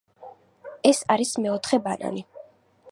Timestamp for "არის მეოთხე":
1.17-1.81